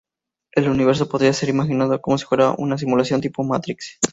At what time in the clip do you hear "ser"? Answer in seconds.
1.31-1.49